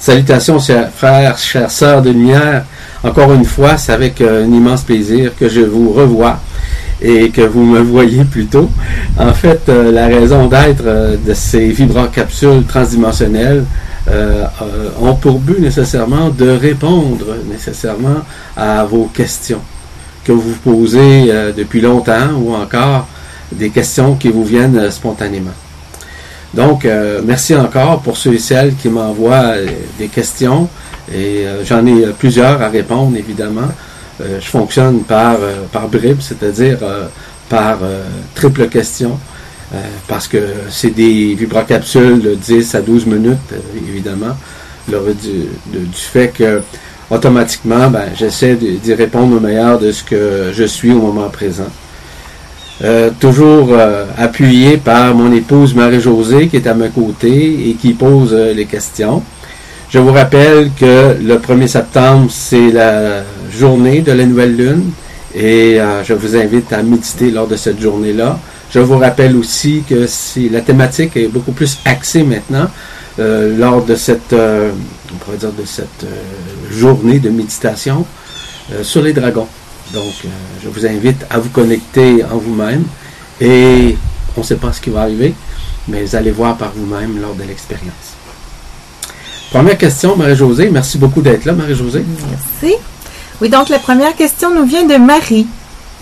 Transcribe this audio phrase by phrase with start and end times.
[0.00, 2.64] Salutations, chers frères, chères sœurs de lumière.
[3.02, 6.38] Encore une fois, c'est avec un immense plaisir que je vous revois
[7.02, 8.70] et que vous me voyez plutôt.
[9.18, 13.64] En fait, euh, la raison d'être euh, de ces vibrocapsules transdimensionnelles
[14.08, 14.44] euh,
[15.00, 18.22] ont pour but nécessairement de répondre nécessairement
[18.56, 19.60] à vos questions
[20.24, 23.08] que vous posez depuis longtemps ou encore
[23.50, 25.54] des questions qui vous viennent spontanément.
[26.54, 26.86] Donc,
[27.24, 29.54] merci encore pour ceux et celles qui m'envoient
[29.98, 30.68] des questions
[31.14, 33.68] et j'en ai plusieurs à répondre évidemment.
[34.20, 35.88] Euh, je fonctionne par, euh, par
[36.20, 37.06] c'est-à-dire euh,
[37.48, 37.78] par
[38.34, 39.18] triple question,
[40.06, 40.38] parce que
[40.68, 43.38] c'est des vibrocapsules de 10 à 12 minutes,
[43.74, 44.36] évidemment,
[44.86, 45.46] du,
[45.94, 46.60] fait que
[47.10, 51.70] automatiquement, ben, j'essaie d'y répondre au meilleur de ce que je suis au moment présent.
[53.18, 53.70] Toujours
[54.16, 59.22] appuyé par mon épouse Marie-Josée qui est à mes côtés et qui pose les questions.
[59.90, 64.90] Je vous rappelle que le 1er septembre, c'est la journée de la nouvelle lune
[65.34, 68.38] et euh, je vous invite à méditer lors de cette journée-là.
[68.70, 72.68] Je vous rappelle aussi que si la thématique est beaucoup plus axée maintenant
[73.18, 74.72] euh, lors de cette, euh,
[75.14, 76.06] on pourrait dire de cette
[76.70, 78.04] journée de méditation
[78.82, 79.48] sur les dragons.
[79.92, 80.12] Donc,
[80.62, 82.84] je vous invite à vous connecter en vous-même
[83.40, 83.96] et
[84.36, 85.34] on ne sait pas ce qui va arriver,
[85.88, 88.16] mais vous allez voir par vous-même lors de l'expérience.
[89.50, 90.68] Première question, Marie-Josée.
[90.70, 92.04] Merci beaucoup d'être là, Marie-Josée.
[92.28, 92.76] Merci.
[93.40, 95.46] Oui, donc la première question nous vient de Marie,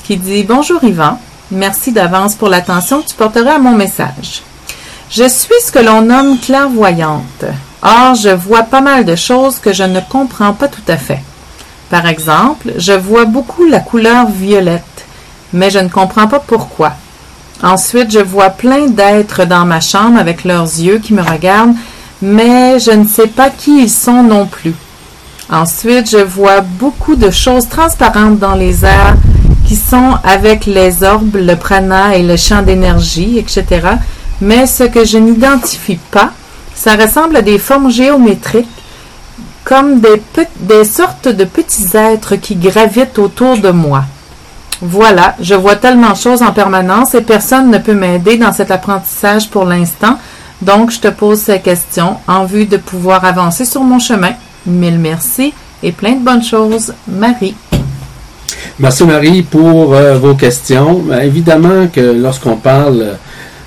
[0.02, 1.20] qui dit Bonjour Yvan.
[1.52, 4.42] Merci d'avance pour l'attention que tu porteras à mon message.
[5.10, 7.44] Je suis ce que l'on nomme clairvoyante.
[7.82, 11.20] Or, je vois pas mal de choses que je ne comprends pas tout à fait.
[11.90, 15.06] Par exemple, je vois beaucoup la couleur violette,
[15.52, 16.92] mais je ne comprends pas pourquoi.
[17.62, 21.76] Ensuite, je vois plein d'êtres dans ma chambre avec leurs yeux qui me regardent
[22.22, 24.74] mais je ne sais pas qui ils sont non plus.
[25.50, 29.16] Ensuite, je vois beaucoup de choses transparentes dans les airs
[29.66, 33.64] qui sont avec les orbes, le prana et le champ d'énergie, etc.
[34.40, 36.30] Mais ce que je n'identifie pas,
[36.74, 38.68] ça ressemble à des formes géométriques,
[39.66, 44.04] comme des, sortes de petits êtres qui gravitent autour de moi.
[44.80, 48.70] Voilà, je vois tellement de choses en permanence et personne ne peut m'aider dans cet
[48.70, 50.18] apprentissage pour l'instant.
[50.62, 54.34] Donc, je te pose ces questions en vue de pouvoir avancer sur mon chemin.
[54.66, 55.52] Mille merci
[55.82, 56.94] et plein de bonnes choses.
[57.08, 57.56] Marie.
[58.78, 61.00] Merci Marie pour euh, vos questions.
[61.00, 63.16] Ben, évidemment que lorsqu'on parle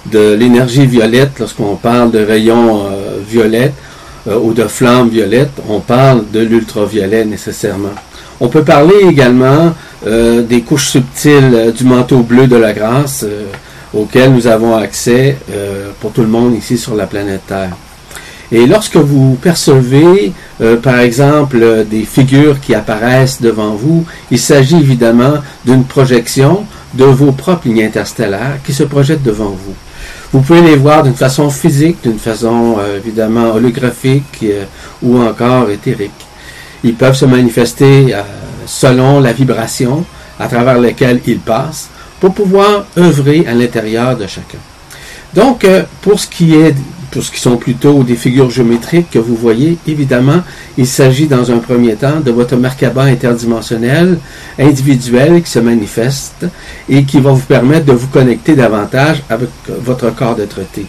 [0.05, 3.88] de l'énergie violette, lorsqu'on parle de rayons euh, violets euh,
[4.35, 7.95] ou de flammes violettes, on parle de l'ultraviolet nécessairement.
[8.39, 9.73] On peut parler également
[10.05, 13.25] des couches subtiles du manteau bleu de la grâce
[13.93, 17.75] auquel nous avons accès euh, pour tout le monde ici sur la planète Terre.
[18.51, 24.77] Et lorsque vous percevez, euh, par exemple, des figures qui apparaissent devant vous, il s'agit
[24.77, 25.35] évidemment
[25.65, 26.65] d'une projection
[26.95, 29.75] de vos propres lignes interstellaires qui se projettent devant vous.
[30.31, 34.45] Vous pouvez les voir d'une façon physique, d'une façon euh, évidemment holographique
[35.01, 36.11] ou encore éthérique.
[36.83, 38.15] Ils peuvent se manifester
[38.65, 40.05] selon la vibration
[40.39, 44.59] à travers laquelle ils passent pour pouvoir œuvrer à l'intérieur de chacun.
[45.33, 46.75] Donc, euh, pour ce qui est,
[47.11, 50.41] pour ce qui sont plutôt des figures géométriques que vous voyez, évidemment,
[50.77, 54.17] il s'agit dans un premier temps de votre Merkaba interdimensionnel
[54.57, 56.45] individuel qui se manifeste
[56.87, 60.85] et qui va vous permettre de vous connecter davantage avec votre corps d'être-té.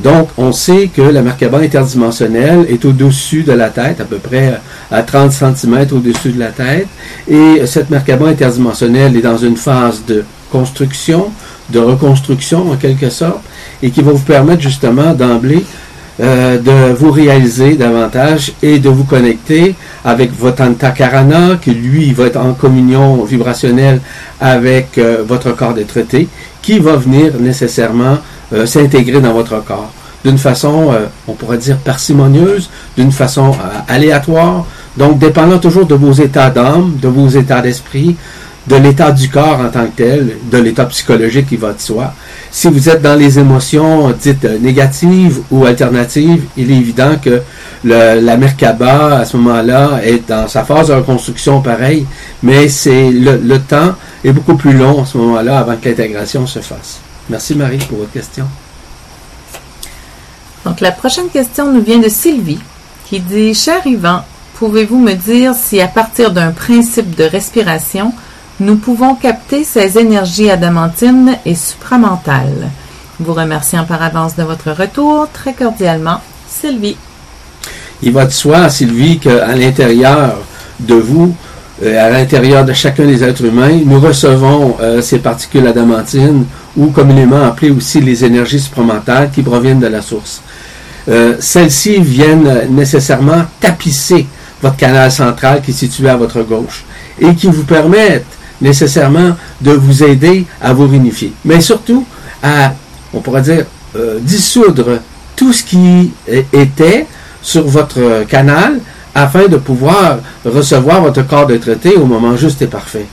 [0.00, 4.60] Donc, on sait que la Merkaba interdimensionnelle est au-dessus de la tête, à peu près
[4.90, 6.86] à 30 cm au-dessus de la tête,
[7.28, 11.30] et cette Merkaba interdimensionnelle est dans une phase de construction,
[11.70, 13.42] de reconstruction en quelque sorte,
[13.82, 15.64] et qui va vous permettre justement d'emblée
[16.20, 22.24] euh, de vous réaliser davantage et de vous connecter avec votre antakarana, qui lui va
[22.24, 24.00] être en communion vibrationnelle
[24.40, 26.00] avec euh, votre corps d'être
[26.60, 28.18] qui va venir nécessairement
[28.52, 29.92] euh, s'intégrer dans votre corps.
[30.24, 30.92] D'une façon,
[31.28, 33.52] on pourrait dire, parcimonieuse, d'une façon
[33.86, 34.66] aléatoire,
[34.96, 38.16] donc dépendant toujours de vos états d'âme, de vos états d'esprit,
[38.68, 42.12] de l'état du corps en tant que tel, de l'état psychologique qui va de soi.
[42.50, 47.42] Si vous êtes dans les émotions dites négatives ou alternatives, il est évident que
[47.84, 52.06] la Merkaba, à ce moment-là, est dans sa phase de reconstruction pareil,
[52.42, 53.94] mais c'est le, temps
[54.24, 56.98] est beaucoup plus long à ce moment-là avant que l'intégration se fasse.
[57.28, 58.46] Merci Marie pour votre question.
[60.64, 62.60] Donc la prochaine question nous vient de Sylvie
[63.08, 64.22] qui dit Cher Yvan,
[64.58, 68.12] pouvez-vous me dire si à partir d'un principe de respiration,
[68.60, 72.70] nous pouvons capter ces énergies adamantines et supramentales.
[73.20, 76.96] Vous remerciant par avance de votre retour, très cordialement, Sylvie.
[78.02, 80.36] Il va de soi, Sylvie, qu'à l'intérieur
[80.80, 81.34] de vous,
[81.82, 86.44] euh, à l'intérieur de chacun des êtres humains, nous recevons euh, ces particules adamantines,
[86.76, 90.42] ou communément appelées aussi les énergies supramentales qui proviennent de la source.
[91.08, 94.26] Euh, celles-ci viennent nécessairement tapisser
[94.62, 96.84] votre canal central qui est situé à votre gauche
[97.20, 101.32] et qui vous permettent nécessairement de vous aider à vous réunifier.
[101.44, 102.04] Mais surtout
[102.42, 102.72] à,
[103.12, 103.64] on pourrait dire,
[104.20, 105.00] dissoudre
[105.34, 106.12] tout ce qui
[106.52, 107.06] était
[107.42, 108.80] sur votre canal
[109.14, 113.06] afin de pouvoir recevoir votre corps de traité au moment juste et parfait.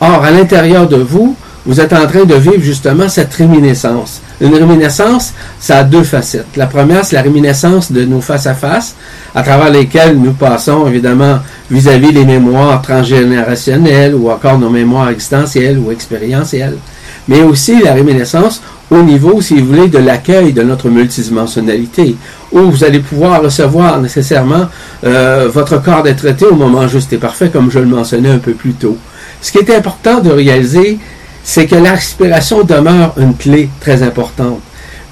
[0.00, 4.20] Or, à l'intérieur de vous, vous êtes en train de vivre justement cette réminiscence.
[4.40, 6.56] Une réminiscence, ça a deux facettes.
[6.56, 8.96] La première, c'est la réminiscence de nos face-à-face,
[9.34, 11.38] -à, travers lesquelles nous passons évidemment
[11.70, 16.76] vis-à-vis -vis les mémoires transgénérationnelles ou encore nos mémoires existentielles ou expérientielles.
[17.28, 18.60] Mais aussi la réminiscence
[18.90, 22.16] au niveau, si vous voulez, de l'accueil de notre multidimensionnalité,
[22.50, 24.66] où vous allez pouvoir recevoir nécessairement
[25.04, 28.38] euh, votre corps d'être traité au moment juste et parfait, comme je le mentionnais un
[28.38, 28.98] peu plus tôt.
[29.40, 30.98] Ce qui est important de réaliser,
[31.44, 34.60] c'est que la respiration demeure une clé très importante.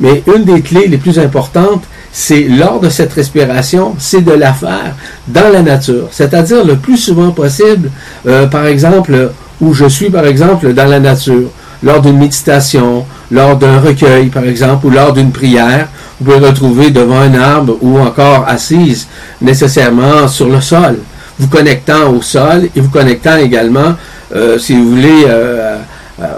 [0.01, 4.53] Mais une des clés les plus importantes, c'est lors de cette respiration, c'est de la
[4.53, 4.95] faire
[5.29, 7.91] dans la nature, c'est-à-dire le plus souvent possible,
[8.27, 11.51] euh, par exemple, où je suis par exemple dans la nature,
[11.83, 15.89] lors d'une méditation, lors d'un recueil, par exemple, ou lors d'une prière.
[16.21, 19.07] Vous pouvez retrouver devant un arbre ou encore assise
[19.41, 20.99] nécessairement sur le sol,
[21.39, 23.95] vous connectant au sol et vous connectant également,
[24.35, 25.79] euh, si vous voulez, euh,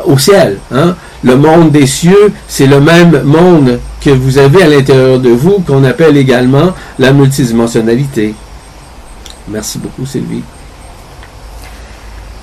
[0.04, 0.58] au ciel.
[0.72, 0.94] Hein.
[1.22, 5.60] Le monde des cieux, c'est le même monde que vous avez à l'intérieur de vous
[5.60, 8.34] qu'on appelle également la multidimensionnalité.
[9.48, 10.42] Merci beaucoup, Sylvie.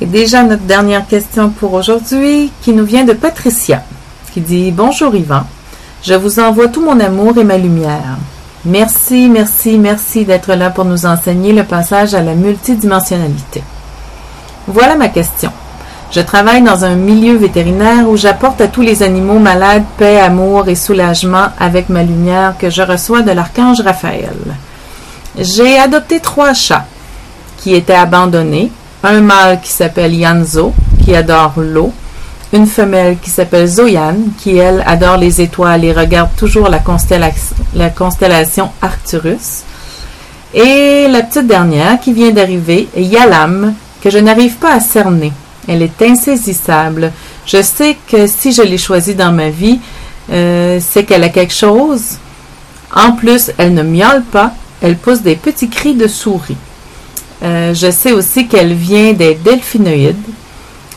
[0.01, 3.83] Et déjà notre dernière question pour aujourd'hui qui nous vient de Patricia
[4.31, 5.43] qui dit Bonjour Yvan,
[6.03, 8.17] je vous envoie tout mon amour et ma lumière.
[8.65, 13.63] Merci, merci, merci d'être là pour nous enseigner le passage à la multidimensionnalité.
[14.67, 15.51] Voilà ma question.
[16.11, 20.67] Je travaille dans un milieu vétérinaire où j'apporte à tous les animaux malades paix, amour
[20.67, 24.35] et soulagement avec ma lumière que je reçois de l'archange Raphaël.
[25.37, 26.85] J'ai adopté trois chats
[27.57, 28.71] qui étaient abandonnés
[29.03, 30.73] un mâle qui s'appelle Yanzo,
[31.03, 31.93] qui adore l'eau,
[32.53, 37.55] une femelle qui s'appelle Zoyan, qui elle adore les étoiles et regarde toujours la, constellation,
[37.75, 39.63] la constellation Arcturus,
[40.55, 45.31] et la petite dernière qui vient d'arriver, Yalam, que je n'arrive pas à cerner.
[45.69, 47.11] Elle est insaisissable.
[47.45, 49.79] Je sais que si je l'ai choisie dans ma vie,
[50.31, 52.17] euh, c'est qu'elle a quelque chose.
[52.93, 56.57] En plus, elle ne miaule pas, elle pousse des petits cris de souris.
[57.43, 60.17] Euh, je sais aussi qu'elle vient des delphinoïdes.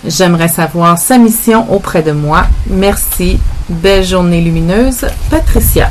[0.04, 2.46] J'aimerais savoir sa mission auprès de moi.
[2.66, 3.38] Merci.
[3.68, 5.04] Belle journée lumineuse.
[5.30, 5.90] Patricia.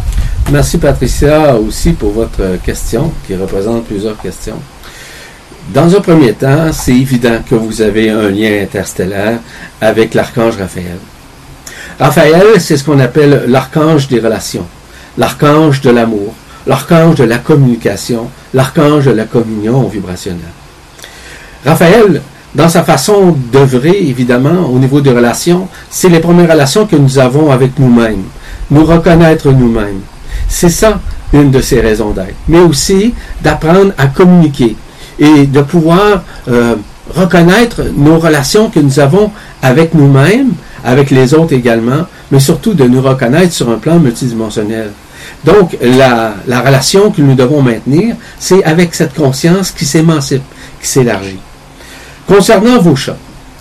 [0.52, 4.60] Merci Patricia aussi pour votre question qui représente plusieurs questions.
[5.70, 9.40] Dans un premier temps, c'est évident que vous avez un lien interstellaire
[9.80, 10.98] avec l'archange Raphaël.
[11.98, 14.66] Raphaël, c'est ce qu'on appelle l'archange des relations,
[15.18, 16.34] l'archange de l'amour,
[16.68, 20.42] l'archange de la communication, l'archange de la communion vibrationnelle.
[21.66, 22.22] Raphaël,
[22.54, 27.18] dans sa façon d'œuvrer, évidemment, au niveau des relations, c'est les premières relations que nous
[27.18, 28.24] avons avec nous-mêmes,
[28.72, 30.02] nous reconnaître nous-mêmes.
[30.50, 31.00] C'est ça
[31.34, 32.36] une de ses raisons d'être.
[32.50, 34.76] Mais aussi d'apprendre à communiquer
[35.22, 36.76] et de pouvoir euh,
[37.16, 40.52] reconnaître nos relations que nous avons avec nous-mêmes,
[40.84, 44.90] avec les autres également, mais surtout de nous reconnaître sur un plan multidimensionnel.
[45.46, 50.44] Donc, la, relation que nous devons maintenir, c'est avec cette conscience qui s'émancipe,
[50.82, 51.40] qui s'élargit.
[52.28, 53.18] Concernant vos chats,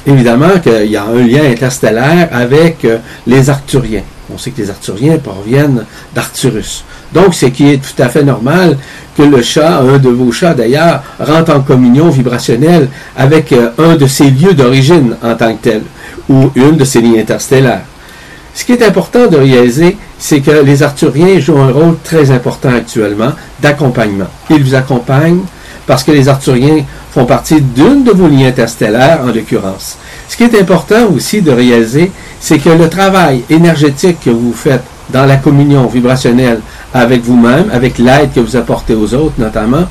[0.07, 4.03] évidemment qu'il y a un lien interstellaire avec euh, les Arcturiens.
[4.33, 5.85] On sait que les Arcturiens proviennent
[6.15, 6.85] d'Arcturus.
[7.13, 8.77] Donc, ce qui est tout à fait normal
[9.17, 13.97] que le chat, un de vos chats d'ailleurs, rentre en communion vibrationnelle avec euh, un
[13.97, 15.83] de ses lieux d'origine en tant que tel,
[16.29, 17.83] ou une de ses lignes interstellaires.
[18.55, 22.71] Ce qui est important de réaliser, c'est que les Arthuriens jouent un rôle très important
[22.71, 24.27] actuellement d'accompagnement.
[24.51, 25.43] Ils vous accompagnent
[25.87, 29.97] parce que les Arthuriens font partie d'une de vos lignes interstellaires, en l'occurrence.
[30.29, 34.83] Ce qui est important aussi de réaliser, c'est que le travail énergétique que vous faites
[35.11, 36.61] dans la communion vibrationnelle
[36.95, 39.85] avec vous-même, avec l'aide que vous apportez aux autres notamment,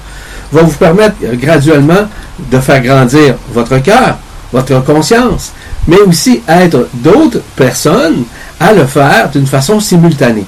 [0.51, 2.07] va vous permettre graduellement
[2.51, 4.17] de faire grandir votre cœur,
[4.51, 5.51] votre conscience,
[5.87, 8.23] mais aussi être d'autres personnes
[8.59, 10.45] à le faire d'une façon simultanée.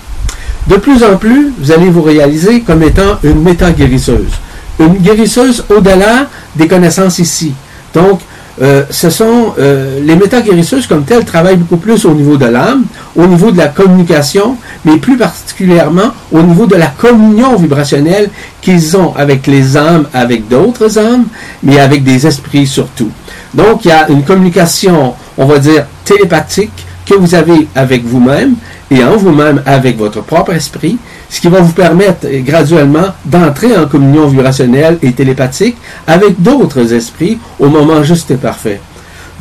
[0.67, 4.31] De plus en plus, vous allez vous réaliser comme étant une méta-guérisseuse.
[4.79, 7.53] Une guérisseuse au-delà des connaissances ici.
[7.93, 8.21] Donc,
[8.61, 12.83] euh, ce sont euh, les métaguérisseuses comme telles travaillent beaucoup plus au niveau de l'âme,
[13.15, 18.29] au niveau de la communication, mais plus particulièrement au niveau de la communion vibrationnelle
[18.61, 21.25] qu'ils ont avec les âmes, avec d'autres âmes,
[21.63, 23.09] mais avec des esprits surtout.
[23.53, 28.55] Donc il y a une communication, on va dire télépathique que vous avez avec vous-même
[28.91, 30.97] et en vous-même avec votre propre esprit,
[31.29, 37.39] ce qui va vous permettre graduellement d'entrer en communion vibrationnelle et télépathique avec d'autres esprits
[37.57, 38.81] au moment juste et parfait.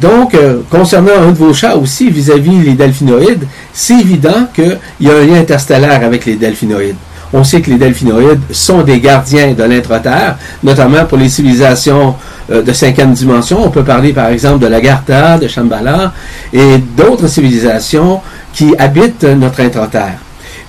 [0.00, 5.10] Donc, euh, concernant un de vos chats aussi, vis-à-vis les delphinoïdes, c'est évident qu'il y
[5.10, 6.96] a un lien interstellaire avec les delphinoïdes.
[7.32, 12.14] On sait que les delphinoïdes sont des gardiens de l'intra-terre, notamment pour les civilisations
[12.50, 13.64] euh, de cinquième dimension.
[13.64, 16.12] On peut parler par exemple de l'Agartha, de Shambhala
[16.52, 18.20] et d'autres civilisations
[18.52, 20.18] qui habitent notre intra-terre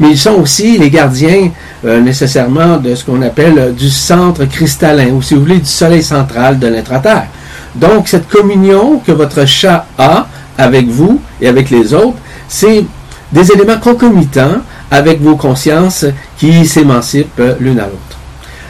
[0.01, 1.51] mais ils sont aussi les gardiens
[1.85, 5.65] euh, nécessairement de ce qu'on appelle euh, du centre cristallin, ou si vous voulez, du
[5.65, 7.27] soleil central de l'intra-terre.
[7.75, 12.83] Donc, cette communion que votre chat a avec vous et avec les autres, c'est
[13.31, 18.17] des éléments concomitants avec vos consciences qui s'émancipent euh, l'une à l'autre.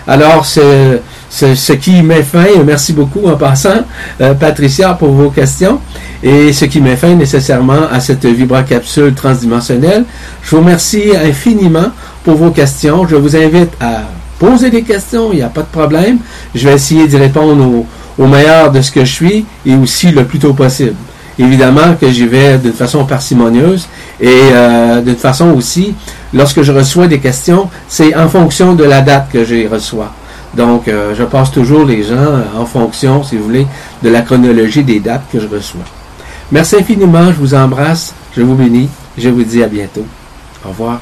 [0.07, 1.01] Alors, c'est
[1.31, 3.85] ce, qui met fin, merci beaucoup en passant,
[4.39, 5.79] Patricia, pour vos questions.
[6.21, 10.03] Et ce qui met fin nécessairement à cette vibracapsule transdimensionnelle.
[10.43, 11.87] Je vous remercie infiniment
[12.23, 13.07] pour vos questions.
[13.07, 14.03] Je vous invite à
[14.37, 16.17] poser des questions, il n'y a pas de problème.
[16.53, 17.85] Je vais essayer d'y répondre
[18.17, 20.95] au, meilleur de ce que je suis et aussi le plus tôt possible.
[21.39, 23.87] Évidemment que j'y vais d'une façon parcimonieuse
[24.19, 25.95] et euh, d'une façon aussi,
[26.33, 30.11] lorsque je reçois des questions, c'est en fonction de la date que les reçois.
[30.55, 33.67] Donc, euh, je passe toujours les gens en fonction, si vous voulez,
[34.03, 35.81] de la chronologie des dates que je reçois.
[36.51, 40.05] Merci infiniment, je vous embrasse, je vous bénis, je vous dis à bientôt.
[40.65, 40.99] Au revoir.